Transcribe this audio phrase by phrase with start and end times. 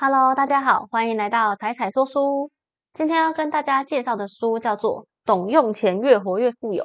[0.00, 2.52] Hello，大家好，欢迎来到彩彩说书。
[2.94, 6.84] 今天要跟大家介绍的书叫做《懂用钱越活越富有》，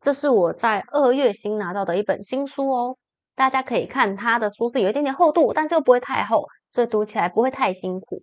[0.00, 2.96] 这是我在二月新拿到的一本新书哦。
[3.34, 8.22] 大家可以看它的书是有一点点厚度，但是又不会太厚，所以读起来不会太辛苦。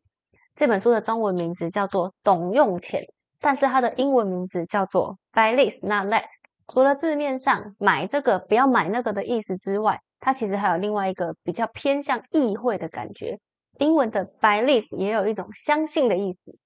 [0.55, 3.01] 这本书的中文名字叫做《懂用钱》，
[3.41, 6.23] 但是它的英文名字叫做 Buy This Not That。
[6.69, 13.39] 除了字面上买这个不要买那个的意思之外，它其实还有另外一个比较偏向意会的感觉。
[13.77, 16.57] 英文的 believe 也有一种相信的意思，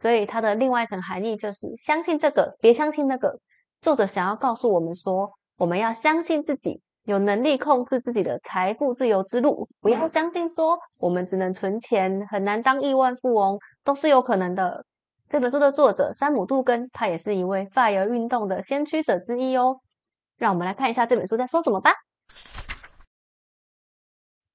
[0.00, 3.38] 所以它的另外一层含义就是相信这个，别相信那个。
[3.82, 14.84] 作者想要告诉我们说，我们要相信自己有能力控制自己的财富自由之路，不要相信说我们只能存钱，很难当亿万富翁，都是有可能的。
[15.28, 19.80] 这本书的作者山姆杜根，他也是一位在而运动的先驱者之一哦。
[20.38, 21.92] 让我们来看一下这本书在说什么吧。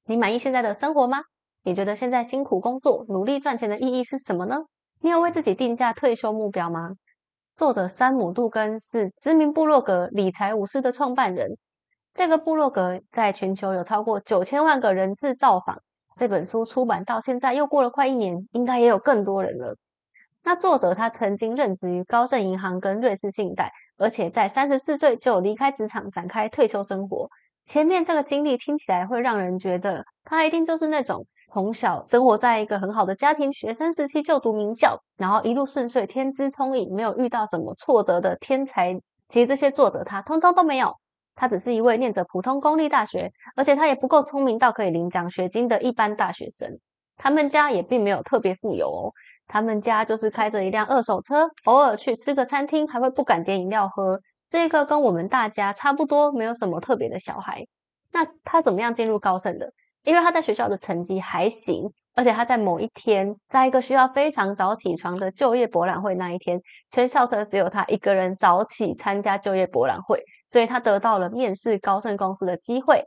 [0.05, 1.20] 你满意现在的生活吗？
[1.64, 4.64] 你觉得现在辛苦工作、努力赚钱的意义是什么呢？
[5.00, 6.92] 你有为自己定下退休目标吗？
[7.56, 11.58] 作者山姆·杜根是知名部落格理财武士的创办人。
[12.14, 15.81] 这个部落格在全球有超过九千万个人次造访。
[16.18, 19.75] 这本书出版到现在又过了快一年，应该也有更多人了。
[20.44, 27.30] 那作者他曾经任职于高盛银行跟瑞士信贷，而且在三十四岁就离开职场，展开退休生活。
[27.66, 39.00] 前面这个经历听起来会让人觉得他一定就是那种从小生活在一个很好的家庭，学生时期就读名校，然后一路顺遂，天资聪颖，没有遇到什么挫折的天才。
[39.30, 40.95] 其实这些作者他通通都没有，
[41.36, 46.80] 他只是一位念着普通公立大学，而且他也不够聪明到可以领奖学金的一般大学生。
[47.18, 49.14] 他们家也并没有特别富有哦，
[49.48, 54.20] 他们家就是开着一辆二手车，偶尔去吃个餐厅，还会不敢点饮料喝。
[54.52, 57.66] 这个跟我们大家差不多，没有什么特别的小孩。
[58.11, 59.71] 那他怎么样进入高盛的？
[60.03, 73.06] 因为他在学校的成绩还行，而且他在某一天，在一个需要非常早起床的就业博览会那一天，全校的只有他一个人早起参加就业博览会，所以他得到了面试高盛公司的机会。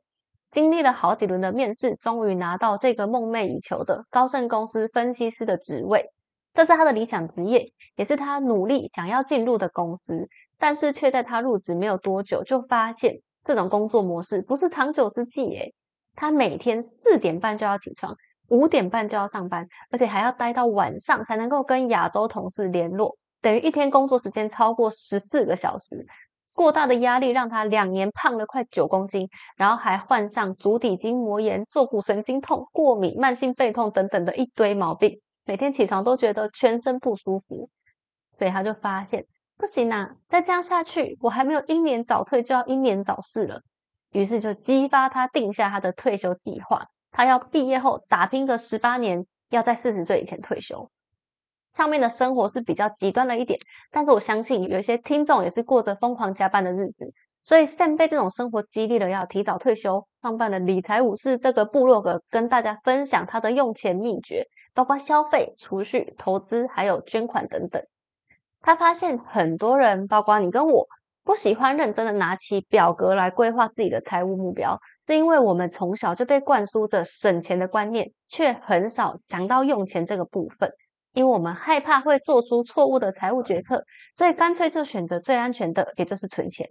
[0.50, 6.06] 经历了好几轮的面试，终于拿到这个梦寐以求的高盛公司分析师的职位。
[6.54, 10.28] 这是他的理想职业，也是他努力想要进入的公司。
[10.65, 15.43] 但是却在他入职没有多久，就发现这种工作模式不是长久之计。
[15.43, 15.75] 诶，
[16.17, 18.17] 他每天四点半就要起床，
[18.49, 26.07] 五点半就要上班，而且还要待到晚上才能够跟亚洲同事联络，等于一天工作时间超过十四个小时。
[26.55, 37.69] 过大的压力让他两年胖了快九公斤，然后还患上足底筋膜炎、坐骨神经痛、过敏、慢性背痛等等的一堆毛病，每天起床都觉得全身不舒服，
[38.39, 39.27] 所以他就发现。
[39.56, 40.16] 不行啊！
[40.28, 43.62] 再这样下去，我还没有英年早退，就要英年早逝了。
[44.10, 50.91] 于是就激发他定下他的退休计划，他要毕业后打拼个十八年，要在四十岁以前退休。
[51.70, 53.59] 上面的生活是比较极端了一点，
[53.91, 67.82] 但是我相信有一些听众也是过着疯狂加班的日子，所以 Sam 被这种生活激励了，要提早退休，创办了理财武士这个部落格，跟大家分享他的用钱秘诀，包括消费、储蓄、投资，还有捐款等等。
[68.65, 70.87] 他发现很多人，包括你跟我，
[71.23, 80.73] 不喜欢认真的拿起表格来规划自己的财务目标，是因为我们从小就被灌输着省钱的观念，却很少想到用钱这个部分。
[81.13, 83.85] 因为我们害怕会做出错误的财务决策，
[84.17, 86.67] 所以干脆就选择最安全的，也就是存钱。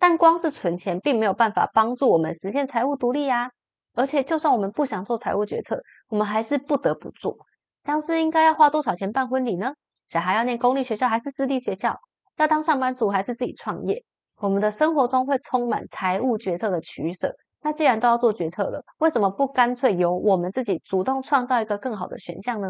[0.00, 3.52] 但光是存钱，并没有办法帮助我们实现财务独立呀。
[3.94, 7.36] 而且，就算我们不想做财务决策，我们还是不得不做。
[7.84, 9.72] 像是应该要花多少钱办婚礼呢？
[10.08, 11.98] 小孩要念公立学校还是私立学校？
[12.36, 14.04] 要当上班族还是自己创业？
[14.36, 17.34] 我们的生活中会充满财务决策的取舍。
[17.62, 22.68] 那既然都要做决策了，为什么不干脆由我们自己主动创造一个更好的选项呢？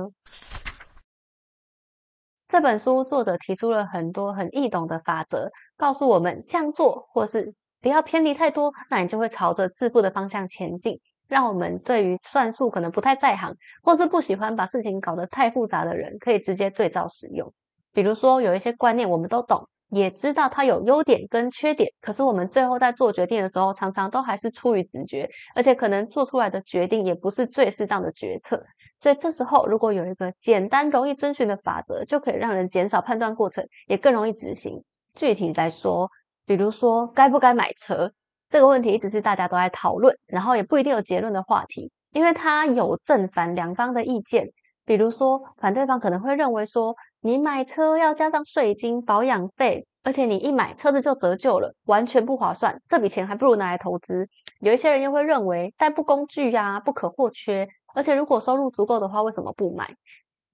[2.48, 11.00] 这本书作者提出了很多很易懂的法则，告诉我们这样做，或是不要偏离太多，那你就会朝着致富的方向前进。
[11.28, 17.52] 让我们对于算术可能不太在行，或是不喜欢把事情搞得太复杂的人，可以直接对照使用。
[17.92, 28.64] 比如说，有一些观念我们都懂，也知道它有优点跟缺点，可是我们最后在做决定的时候，常常都还是出于直觉，而且可能做出来的决定也不是最适当的决策。
[29.00, 34.84] 所以这时候，如果有一个简单容易遵循的法则，就可以让人减少判断过程，也更容易执行。
[35.14, 36.10] 具体来说，
[36.44, 38.12] 比如说该不该买车。
[38.48, 44.48] 这个问题一直是大家都在讨论，然后也不一定有结论的话题，因为它有正反两方的意见。
[44.84, 54.28] 比如说，反对方可能会认为说，你买车要加上税金、保养费，而且你一买车子就折旧了，完全不划算，这笔钱还不如拿来投资。
[54.60, 59.96] 有一些人又会认为代步工具呀不可或缺，而且如果收入足够的话，为什么不买？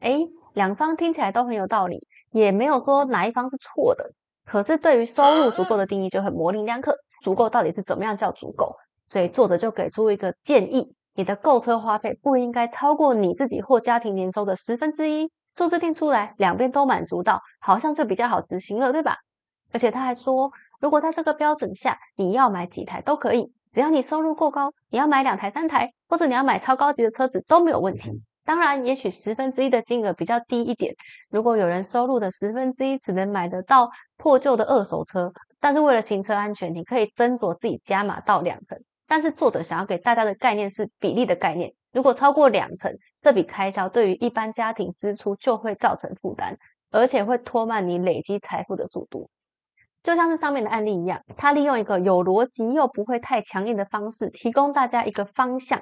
[0.01, 4.13] 诶，两方听起来都很有道理，也没有说哪一方是错的。
[4.47, 8.77] 可是对于收入足够的定义就很模棱两可，足够到底是怎么样叫足够？
[9.11, 15.31] 所以作者就给出一个建议：你的购车花费不应该超过你自己或家庭年收的十分之一。
[15.55, 19.19] 数字定出来，两边都满足到，好像就比较好执行了，对吧？
[19.71, 23.53] 而且他还说，如果在这个标准下，你要买几台都可以。
[23.75, 28.23] 只要你收入够高，你要买两台、三台，或者你要买超高级的车子都没有问题。
[28.45, 30.95] 当然，也许十分之一的金额比较低一点。
[31.31, 38.83] 如果有人收入的十分之一只能买得到破旧的二手车，但是为了行车安全，你可以斟酌自己加码到两成。
[39.07, 41.73] 但是作者想要给大家的概念是比例的概念。
[41.93, 46.57] 如果超过两成，这笔开销对于一般家庭支出就会造成负担，
[46.91, 49.31] 而且会拖慢你累积财富的速度。
[50.03, 55.81] 就像是上面的案例一样，他利用一个有逻辑又不会太强硬的方式，提供大家一个方向。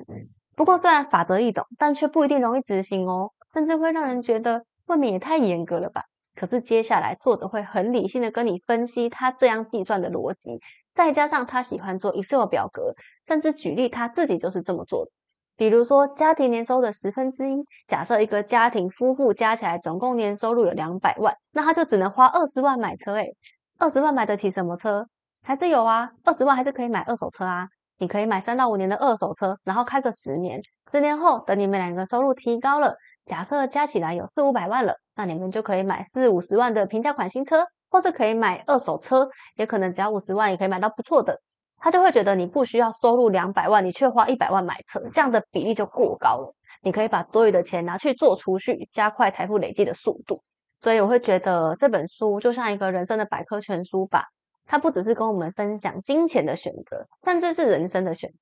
[0.54, 6.02] 不过虽然法则易懂，但却不一定容易执行哦，甚至会让人觉得未免也太严格了吧。
[6.40, 10.58] 可是接下来作者会很理性的跟你分析他这样计算的逻辑，
[10.94, 12.94] 再加上他喜欢做 Excel 表格，
[13.28, 15.10] 甚至举例他自己就是这么做的。
[15.58, 23.36] 比如说家庭年收的十分之一，假设一个家庭夫妇加起来总共年收入有两百万，那他就只能花二十万买车诶
[23.76, 25.06] 二十万买得起什么车？
[25.42, 27.68] 还是有啊，二十万还是可以买二手车啊。
[27.98, 32.96] 你可以买三到五年的二手车，然后开个十年，十年后等你们两个收入提高了，
[33.30, 41.40] 假设加起来有四五百万了，那你们就可以买四五十万的平价款新车，或是可以买二手车，也可能只要五十万也可以买到不错的。
[41.78, 46.56] 他就会觉得你不需要收入两百万，你却花一百万买车，这样的比例就过高了。
[46.82, 50.42] 你可以把多余的钱拿去做储蓄，加快财富累积的速度。
[50.80, 54.24] 所以我会觉得这本书就像一个人生的百科全书吧，
[54.66, 58.36] 它不只是跟我们分享金钱的选择，甚至是人生的选择，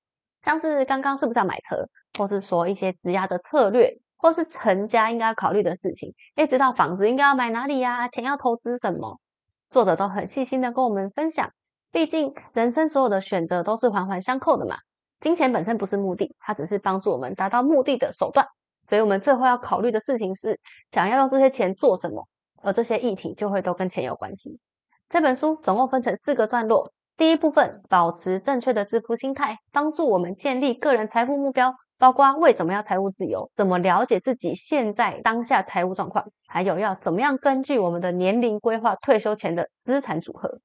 [0.44, 1.86] 像是刚刚是不是要买车，
[2.18, 9.18] 或是说一些质押的策略，或是成家应该要考虑的事情，一直到房子应该要买哪里呀，钱要投资什么，
[9.70, 11.52] 作者都很细心的跟我们分享。
[11.90, 14.76] 毕竟人生所有的选择都是环环相扣的嘛，
[15.20, 18.46] 金钱本身不是目的，它只是帮助我们达到目的的手段。
[18.88, 20.58] 所以我们最后要考虑的事情是，
[20.90, 22.26] 想要用这些钱做什么，
[22.62, 24.58] 而这些议题就会都跟钱有关系。
[25.08, 40.60] 这本书总共分成四个段落，第一部分保持正确的致富心态，帮助我们建立个人财富目标，包括为什么要财务自由，怎么了解自己现在当下财务状况，还有要怎么样根据我们的年龄规划退休前的资产组合。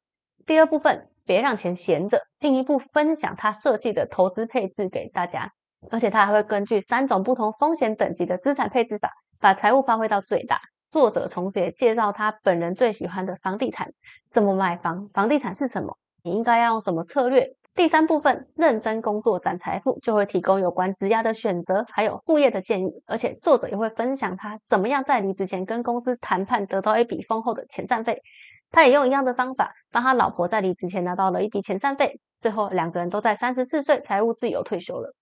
[0.45, 5.51] 第二部分别让钱闲着，进一步分享他设计的投资配置给大家。
[5.91, 10.61] 而且他还会根据三种不同风险等级的资产配置法，把财务发挥到最大。
[10.91, 13.91] 作者重叠介绍他本人最喜欢的房地产，
[14.31, 17.55] 怎么买房，房地产是什么，你应该要用什么策略。
[17.75, 23.01] 第三部分认真工作攒财富，就会提供有关质押的选择，还有副业的建议。
[23.07, 28.21] 而且作者也会分享他怎么样在离职前跟公司谈判，得到一笔丰厚的遣散费。
[28.69, 32.19] 他也用一样的方法，帮他老婆在离职前拿到了一笔遣散费。
[32.39, 35.15] 最后两个人都在三十四岁财务自由退休了。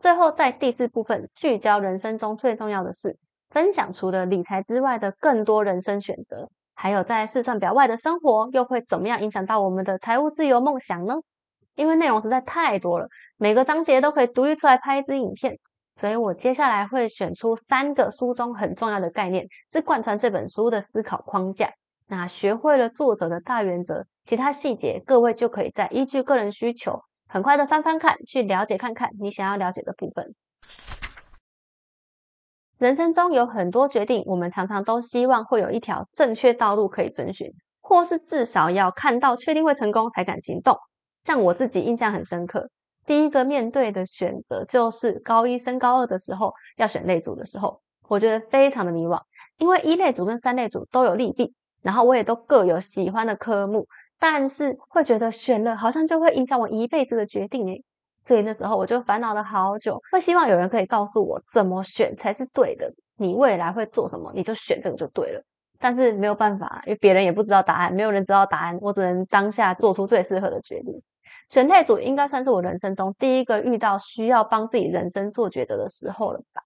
[0.00, 3.18] 最后，在第四部分聚焦人生中最重要的事，
[3.50, 11.16] 分享除了理财之外的更多人生选择，还有在试算表外的生活又会怎么样影响到我们的财务自由梦想呢？
[11.76, 13.06] 因为内容实在太多了，
[13.36, 15.58] 每个章节都可以独立出来拍一支影片，
[16.00, 21.70] 所以我接下来会选出三个书中很重要的概念，是贯穿这本书的思考框架。
[22.08, 27.02] 那学会了作者的大原则，其他细节各位就可以再依据个人需求。
[27.28, 30.34] 很快的翻翻看，去了解看看你想要了解的部分。
[32.78, 40.78] 人生中有很多决定，我们常常都希望会有一条正确道路可以遵循，或是至少要看到确定会成功才敢行动。
[41.26, 42.70] 像我自己印象很深刻，
[43.04, 49.20] 第一个面对的选择就是高一升高二的时候要选类组的时候，我觉得非常的迷惘，
[49.58, 51.52] 因为一类组跟三类组都有利弊，
[51.82, 53.88] 然后我也都各有喜欢的科目。
[54.18, 57.82] 但是会觉得选了好像就会影响我一辈子的决定诶，
[58.24, 62.90] 所以那时候我就烦恼了好久，会希望有人可以告诉我怎么选才是对的。
[63.18, 65.42] 你未来会做什么，你就选这个就对了。
[65.78, 71.02] 但是没有办法，因为别人也不知道答案，没有人知道答案，我只能当下做出最适合的决定。
[71.48, 76.62] 选类组应该算是我人生中第一个遇到需要帮自己人生做抉择的时候了吧？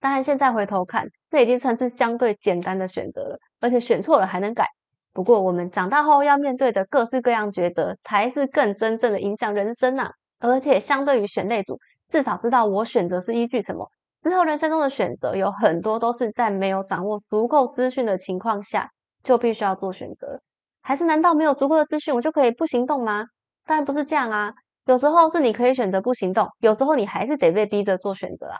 [0.00, 4.66] 当然现在回头看，这已经算是相对简单的选择了，而且选错了还能改。
[5.14, 10.10] 不过，我们长大后要面对的各式各样抉择，才是更真正的影响人生呐。
[10.40, 11.78] 而且，相对于选类组，
[12.08, 13.88] 至少知道我选择是依据什么。
[14.22, 18.90] 之后人生中的选择，有很多都是在没有掌握足够资讯的情况下，
[19.22, 20.40] 就必须要做选择。
[20.80, 23.26] 还是难道没有足够的资讯，我就可以不行动吗？
[23.64, 24.52] 当然不是这样啊！
[24.86, 28.58] 有时候是你可以选择不行动，有时候你还是得被逼着做选择啊。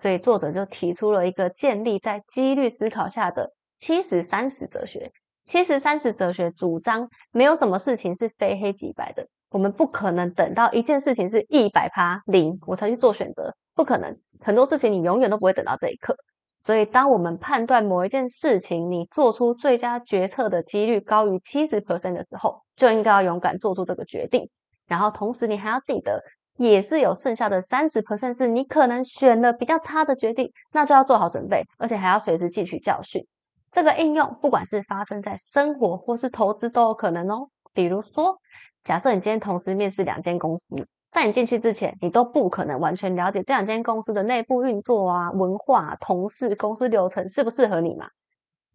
[0.00, 5.10] 所以作者就提出了一个建立在几率思考下的七十三十哲学。
[5.44, 9.26] 七十三十哲学主张，没有什么事情是非黑即白的。
[9.50, 14.16] 我们不可能等到一件事情是一百趴零，我才去做选择，不可能。
[14.40, 16.16] 很多事情你永远都不会等到这一刻。
[16.64, 24.48] 所以，当我们判断某一件事情你做出最佳决策的几率高于七十 percent 的时候，就应该要勇敢做出这个决定。
[24.86, 26.22] 然后，同时你还要记得，
[26.56, 33.26] 也是有剩下的三十 percent 是你可能选了比较差的决定，那就要做好准备，而且还要随时汲取教训。
[33.70, 37.50] 这个应用不管是发生在生活或是投资都有可能哦。
[37.74, 38.38] 比如说。
[38.84, 48.08] 假设你今天同时面试两间公司，在你进去之前，你都不可能完全了解这两间公司的内部运作啊、文化、同事、公司流程适不适合你嘛？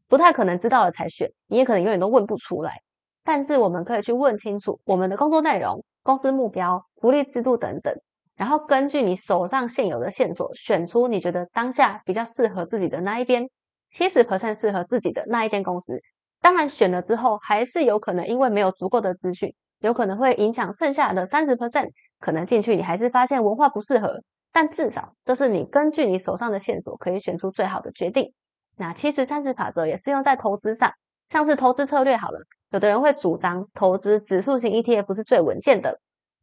[0.07, 2.81] 不太可能知道了才选，你也可能永远都问不出来。
[3.25, 7.93] 但是我们可以去问清楚我们的工作内容、公司目标、福利制度等等，
[8.37, 13.49] 然后根据你手上现有的线索，选出你觉得当下比较适合自己的那一边，
[13.89, 16.01] 七十 percent 适合自己的那一间公司。
[16.39, 19.53] 当然选了之后，还是有可能因为没有足够的资讯。
[19.79, 24.21] 有可能会影响剩下的三十 percent，可能进去你还是发现文化不适合，
[24.51, 28.33] 但至少这是你根据你手上的线索可以选出最好的决定。
[28.77, 30.93] 那七十三十法则也是用在投资上，
[31.29, 32.39] 像是投资策略好了，
[32.71, 35.99] 有的人会主张投资指数型 ETF 是最稳健的，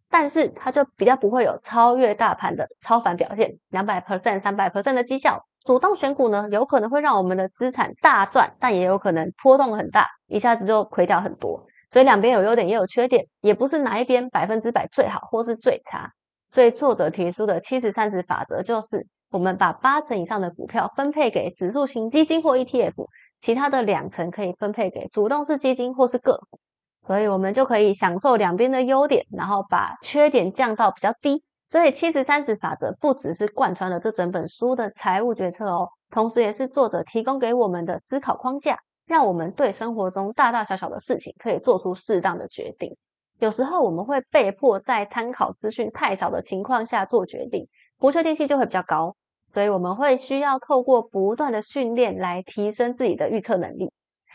[0.09, 5.45] 但是它就比较不会有超越大盘的超凡表现，两百 percent、三百 percent 的绩效。
[5.65, 11.66] 主动选股呢，有可能会让我们的资产大赚，但也有可能波动很大，一下子就亏掉很多。
[11.91, 16.13] 所以两边有优点也有缺点，也不是哪一边百分之百最好或是最差。
[16.53, 23.07] 所以作者提出的七十三十法则就是，我们把八成以上的股票分配给指数型基金或 ETF，
[23.41, 26.59] 其他的两成可以分配给主动式基金或是个股。
[27.07, 31.45] 所以我们就可以享受两边的优点，然后把缺点降到比较低。
[31.65, 38.79] 所以七十三十法则不只是贯穿了这整本书的财务决策哦，同时也是作者提供给我们的思考框架。
[39.07, 42.97] 让我们对生活中大大小小的事情可以做出适当的决定。
[43.39, 49.15] 有时候我们会被迫在参考资讯太少的情况下做决定，不确定性就会比较高。
[49.53, 53.91] 所以我们会需要透过不断的训练来提升自己的预测能力。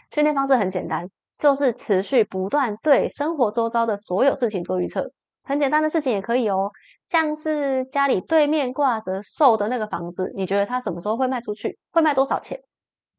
[0.10, 5.12] 训练方式很简单，就是持续不断对生活周遭的所有事情做预测。
[5.44, 6.72] 很简单的事情也可以哦，
[7.08, 11.78] 像是家里对面挂着售的那个房子，你觉得它什么时候会卖出去？
[11.92, 12.60] 会卖多少钱？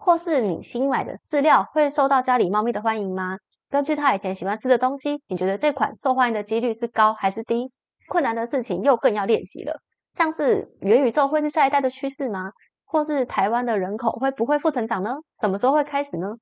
[0.04, 3.38] 或是你新买的饲料会受到家里猫咪的欢迎吗？
[3.71, 7.71] 根据它以前喜欢吃的东西，你觉得这款受欢迎的几率是高还是低？
[8.09, 9.80] 困难的事情又更要练习了，
[10.16, 12.50] 像是元宇宙会是下一代的趋势吗？
[12.85, 15.14] 或是台湾的人口会不会负成长呢？
[15.40, 16.35] 什么时候会开始呢？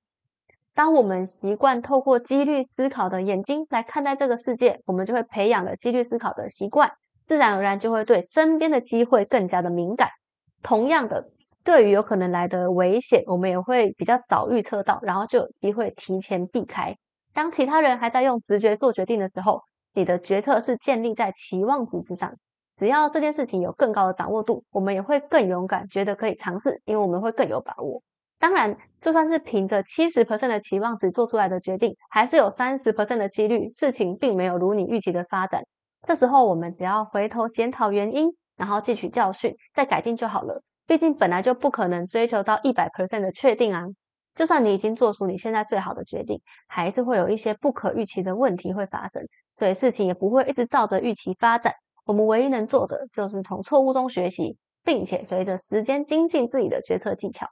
[0.74, 6.90] 当我们习惯透过几率思考的眼睛来看待这个世界，我们就会培养了几率思考的习惯，
[7.28, 10.08] 自然而然就会对身边的机会更加的敏感。
[10.62, 11.26] 同样的。
[11.70, 16.96] 对于有可能来的危险，我们也会比较早预测到，然后就有机会提前避开。
[17.32, 19.62] 当其他人还在用直觉做决定的时候，
[19.94, 22.34] 你的决策是建立在期望值之上。
[22.76, 28.02] 只要这件事情有更高的掌握度，我们也会更勇敢，觉得可以尝试，因为我们会更有把握。
[28.40, 35.62] 当然，就算是凭着七十 percent 的期望值做出来的决定，还是有三十 percent 的几率事情并没有如你预期的发展。
[36.04, 40.64] 这时候，我们只要回头检讨原因，然后汲取教训，再改进就好了。
[40.90, 43.84] 毕竟本来就不可能追求到一百 percent 的确定啊！
[44.34, 49.22] 就算你已经做出你现在最好的决定，还是会有一些不可预期的问题会发生，
[49.54, 51.74] 所以事情也不会一直照着预期发展。
[52.06, 57.46] 我们唯一能做的就是从错误中学习，并且随着时间精进自己的决策技巧。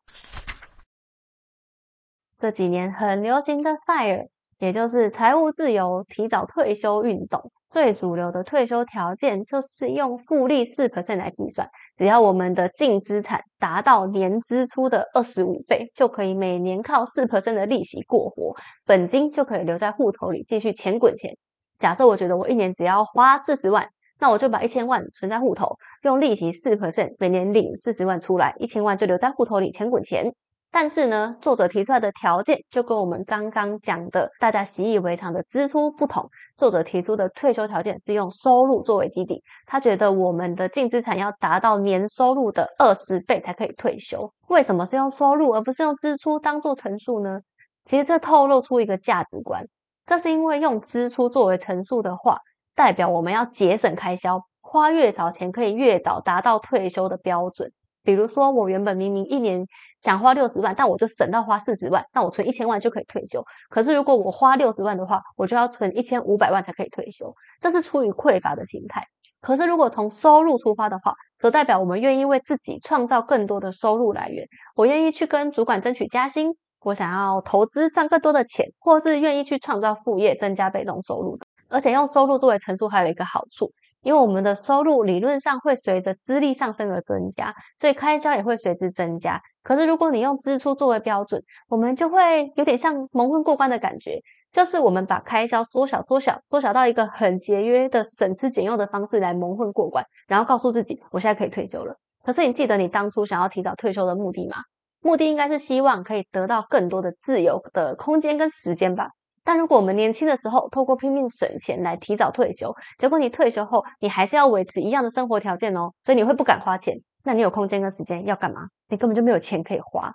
[2.40, 7.50] 这几年很流行的 FIRE，也就是财务自由、提早退休运动。
[7.70, 18.54] 最主流的退休条件就是用复利四 percent 来计算，只要我们的净资产达到年支出的二十五倍，就可以每年靠四 percent 的利息过活，
[18.86, 21.36] 本金就可以留在户头里继续钱滚钱。
[21.78, 23.86] 假设我觉得我一年只要花四十万，
[24.18, 30.32] 那我就把一千万存在户头，用利息四 percent 每年领四十万出来，一千万就留在户头里钱滚钱。
[30.70, 36.28] 但是呢，作者提出来的条件就跟我们刚刚讲的大家习以为常的支出不同。
[36.58, 44.32] 作者提出的退休条件是用收入作为基底，他觉得我们的净资产要达到年收入的二十倍才可以退休。
[44.48, 47.40] 为什么是用收入而不是用支出当做陈述呢？
[47.84, 49.64] 其实这透露出一个价值观，
[50.04, 52.38] 这是因为用支出作为陈述的话，
[52.74, 57.72] 代表我们要节省开销，花越少钱可以越早达到退休的标准。
[58.08, 59.66] 比如说，我原本明明一年
[60.00, 63.44] 想花六十万，但我就省到花四十万，那我存一千万就可以退休。
[63.68, 69.04] 可是如果我花六十万的话，我就要存一千五百万才可以退休，这是出于匮乏的心态。
[69.42, 74.46] 可是如果从收入出发的话，则代表我们愿意为自己创造更多的收入来源。
[74.74, 81.44] 我愿意去跟主管争取加薪，我想要投资赚更多的钱，或是愿意去创造副业增加被动收入的。
[81.68, 83.70] 而且用收入作为乘数还有一个好处。
[84.02, 89.40] 因为我们的收入理论上会随着资历上升而增加，所以开销也会随之增加。
[89.62, 94.20] 可是如果你用支出作为标准，我们就会有点像蒙混过关的感觉，
[94.52, 101.96] 就是我们把开销缩小、缩小、缩小到一个很节约的省吃俭用的方式来蒙混过关，然后告诉自己我现在可以退休了。
[102.24, 104.56] 可是你记得你当初想要提早退休的目的吗？
[105.00, 109.10] 目的应该是希望可以得到更多的自由的空间跟时间吧。
[109.48, 116.98] 但如果我们年轻的时候透过拼命省钱来提早退休，结果你退休后你还是要维持一样的生活条件哦，所以你会不敢花钱。
[117.24, 118.68] 那你有空间跟时间要干嘛？
[118.88, 120.12] 你根本就没有钱可以花，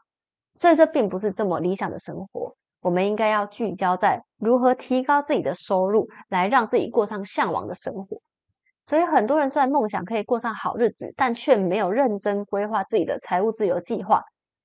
[0.54, 2.56] 所以这并不是这么理想的生活。
[2.82, 8.22] 我们应该要聚焦在如何提高自己的收入，来让自己过上向往的生活。
[8.86, 14.22] 所以很多人虽然梦想可以过上好日子，但却没有认真规划自己的财务自由计划。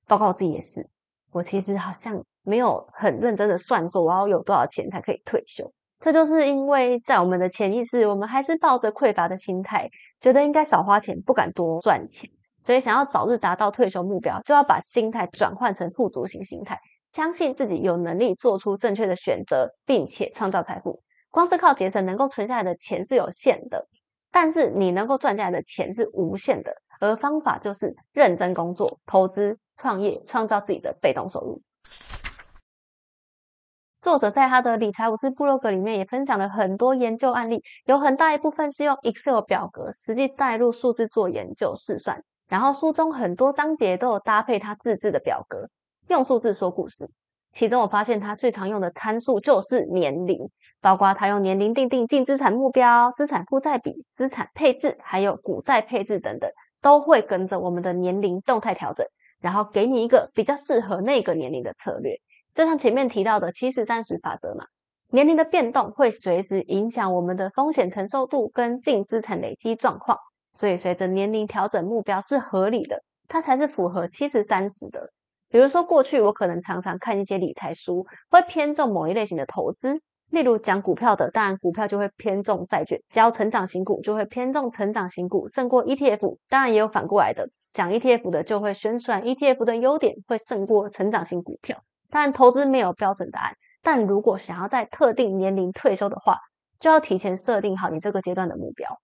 [0.06, 0.87] 包括我自己也是，
[1.32, 2.22] 我其实好像。
[2.48, 9.90] 没有很认真的算说我要有多少钱才可以退休，这就是因为在我们的潜意识，我们还是抱着匮乏的心态，
[10.20, 12.30] 觉得应该少花钱，不敢多赚钱，
[12.64, 21.02] 所以想要早日达到退休目标，就要把心态转换成富足型心态，相信自己有能力做出正确的选择，并且创造财富。
[21.30, 23.86] 光是靠节省能够存下来的钱是有限的，
[24.32, 31.60] 但是你能够赚下来的钱是无限的，而方法就是认真工作、投资、创业，创造自己的被动收入。
[34.00, 45.68] 作者在他的理财武士部落格里面也分享了很多研究案例，有很大一部分是用 Excel 表格实际带入数字做研究试算，然后书中很多章节都有搭配他自制的表格，
[46.06, 47.10] 用数字说故事。
[47.52, 50.48] 其中我发现他最常用的参数就是年龄，
[50.80, 56.48] 包括他用年龄定定净资产目标、资产负债比、资产配置，还有股债配置等等，
[56.80, 59.04] 都会跟着我们的年龄动态调整，
[59.40, 62.20] 然后给你一个比较适合那个年龄的策略。
[62.59, 64.64] 就像前面提到的七十三十法则嘛，
[65.12, 70.18] 年龄的变动会随时影响我们的风险承受度跟净资产累积状况，
[70.55, 75.12] 所以随着年龄调整目标是合理的，它才是符合七十三十的。
[75.49, 91.85] 比如说过去我可能常常看一些理财书，会偏重某一类型的投资，例如讲股票的，当然股票就会偏重债券；教成长型股就会偏重成长型股胜过 ETF，当然也有反过来的，讲 ETF 的就会宣传 ETF 的优点会胜过成长型股票。
[92.11, 96.38] 但投资没有标准答案，但如果想要在特定年龄退休的话，
[96.81, 98.99] 就要提前设定好你这个阶段的目标。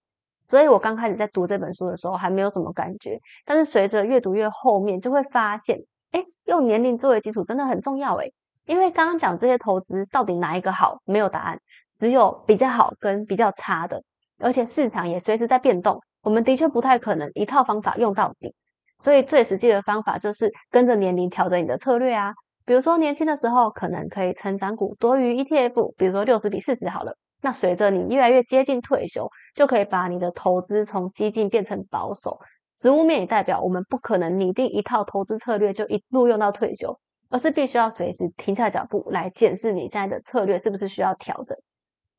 [0.46, 5.80] 所以我刚开始在读这本书的时候还没有什么感觉，但是随着越读越后面，就会发现，
[6.12, 8.30] 哎，用年龄作为基础真的很重要，哎，
[8.66, 11.60] 因为刚刚讲这些投资到底哪一个好，没有答案，
[11.98, 14.02] 只有比较好跟比较差的，
[14.38, 18.54] 而且市场也随时在变动，我们的确不太可能一套方法用到底，
[19.00, 22.34] 所以最实际的方法就是跟着年龄调整你的策略啊。
[22.66, 27.16] 比如说年轻的时候可能可以成长股多于 ETF，比如说六十比四十好了。
[27.42, 32.38] 那随着你越来越接近退休，就可以把你的投资从激进变成保守。
[32.74, 36.98] 实物面也代表我们不可能拟定一套投资策略就一路用到退休，
[37.28, 41.56] 而是必须要随时停下脚步来检视你现在的策略是不是需要调整。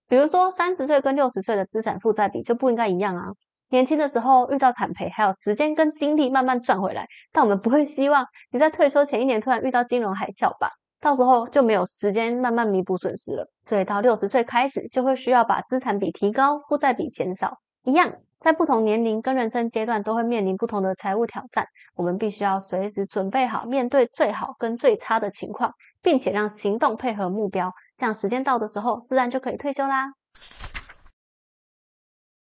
[0.07, 3.33] 比如说三十岁跟六十岁的资产负债比就不应该一样啊。
[3.75, 7.05] 年轻的时候遇到惨赔，还有时间跟精力慢慢赚回来。
[7.33, 10.69] 但我们不会希望你在退休前一年突然遇到金融海啸吧？
[11.01, 13.49] 到时候就没有时间慢慢弥补损失了。
[13.65, 17.57] 所以到六十岁开始，就会需要把资产比提高，负债比减少。
[17.83, 21.67] 一样，在不同年龄跟人生阶段，都会面临不同的财务挑战。
[21.95, 30.13] 我们必须要随时准备好面对最好跟最差的情况，并且让行动配合目标，这样时间到的时候，自然就可以退休啦。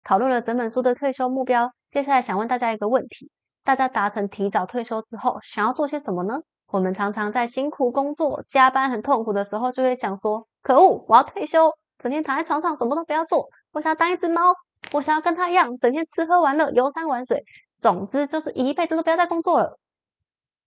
[0.04, 3.32] 讨论了整本书的退休目标，接下来想问大家一个问题：
[3.64, 6.42] 大家达成提早退休之后，想要做些什么呢？
[6.68, 13.48] 我们常常在辛苦工作、加班很痛苦的时候，就会想说：可恶，我要退休，整天躺在床上什么都不要做。
[13.72, 14.54] 我想要当一只猫，
[14.92, 17.44] 我想要跟他一样，整天吃喝玩乐、游山玩水，
[17.80, 19.80] 总之就是一辈子都不要再工作了。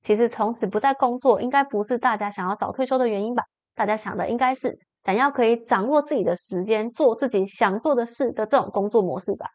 [0.03, 3.43] 其实从此不再工作，应该不是大家想要早退休的原因吧？
[3.75, 4.79] 大家想的应该是。
[5.07, 9.47] 想要可以掌握自己的时间，做自己想做的事的这种工作模式吧。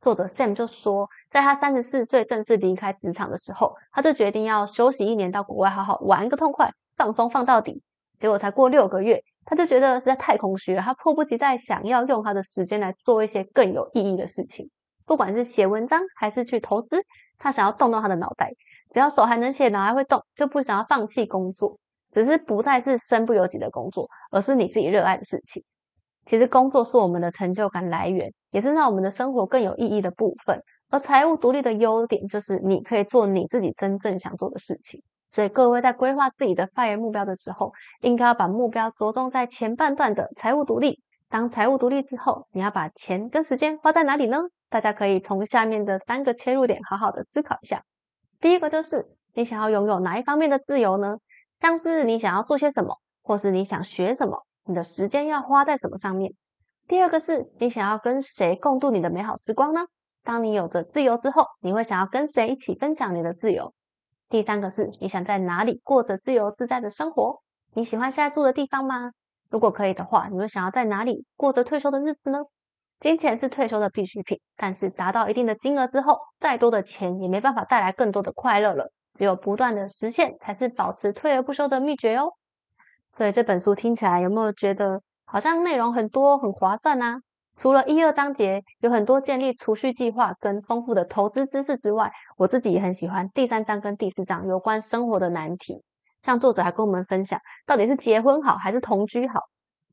[0.00, 7.84] 作者 Sam 就说，在他三十四岁正式离开职场的时候，他就决定要休息一年，到国外好好玩个痛快，放松放到底。
[8.18, 14.68] 结果才过六个月，他就觉得实在太空虚了，他迫不及待想要用他的时间来做一些更有意义的事情。
[15.04, 17.04] 不管是写文章还是去投资，
[17.38, 18.50] 他想要动动他的脑袋，
[18.92, 21.78] 只要手还能写，脑还会动，就不想要放弃工作。
[22.16, 25.62] 只是不再是身不由己的工作，而是你自己热爱的事情。
[26.24, 30.62] 其实工作是我们的成就感来源，也是让我们的生活更有意义的部分。
[30.88, 35.02] 而财务独立的优点就是你可以做你自己真正想做的事情。
[35.28, 41.02] 所以各位在规划自己的 FIRE 目标的时候，应该要把目标着重在前半段的财务独立。
[41.28, 44.38] 当财务独立之后，你要把钱跟时间花在哪里呢？
[44.70, 47.82] 大家可以从下面的三个切入点好好的思考一下。
[48.40, 51.18] 第一个就是你想要拥有哪一方面的自由呢？
[51.60, 56.32] 像是你想要做些什么，或是你想学什么，你的时间要花在什么上面？
[56.86, 59.86] 第二个是你想要跟谁共度你的美好时光呢？
[60.22, 63.72] 当你有着自由之后，你会想要跟谁一起分享你的自由？
[64.28, 67.42] 第三个是你想在哪里过着自由自在的生活？
[67.74, 69.12] 你喜欢现在住的地方吗？
[69.50, 72.40] 如果可以的话，你会想要在哪里过着退休的日子呢？
[72.98, 78.90] 金钱是退休的必需品，但是达到一定的金额之后，再多的钱也没办法带来更多的快乐了。
[79.16, 82.32] 只有不断的实现，才是保持退而不休的秘诀哦。
[83.16, 87.20] 所以这本书听起来有没有觉得好像内容很多、很划算呢？
[87.58, 95.82] 除了一二章节有很多建立储蓄计划跟丰富的投资知识之外，我自己也很喜欢第三章跟第四章有关生活的难题。
[96.22, 99.40] 像作者还跟我们分享，到底是结婚好还是同居好？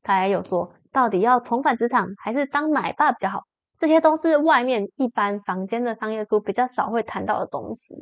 [0.02, 3.44] 他也有说，到底要重返职场还是当奶爸比较好？
[3.78, 7.94] 这些都是外面一般房间的商业书比较少会谈到的东西。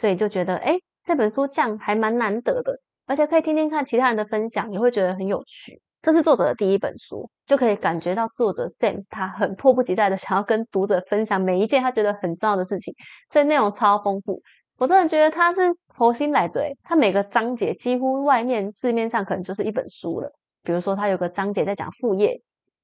[0.00, 5.82] 所以就觉得，哎，这本书这样还蛮难得的，而且可以听听看其他人的分享，也会觉得很有趣。
[6.00, 12.94] 这是作者的第一本书，就可以感觉到作者 Sam 他很迫不及待的 想要跟读者分享每一件他觉得很重要的事情，
[13.28, 14.40] 所以内容超丰富。
[14.78, 15.60] 我真的觉得他是
[15.94, 20.32] 佛心来着，他每个章节几乎外面市面上可能就是一本书了。
[20.62, 22.40] 比如说他有个章节在讲副业，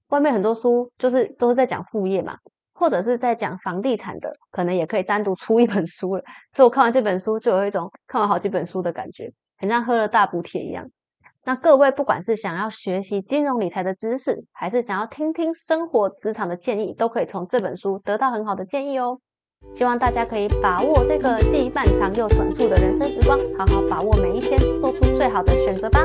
[0.09, 2.37] 外面很多书就是都是在讲副业嘛。
[2.78, 6.22] 或者是在讲房地产的，可能也可以单独出一本书了。
[6.52, 10.90] 所以我看完这本书，就有一种看完好几本书的感觉，很像喝了大补铁一样。
[11.42, 19.20] 那各位不管是想要学习金融理财的知识，还是想要听听生活职场的建议，都可以从这本书得到很好的建议哦。
[19.73, 26.05] 希望大家可以把握这个既漫长又短促的人生时光，好好把握每一天，做出最好的选择吧。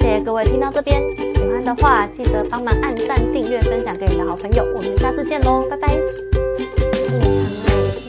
[0.00, 4.64] 谢谢各位听到这边，喜欢的话记得帮忙按赞、订阅、分享给你的好朋友。
[4.76, 5.88] 我们下次见喽，拜拜。
[5.88, 6.00] 隐
[7.10, 7.26] 藏嘞，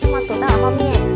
[0.01, 1.14] 干嘛躲在我后面？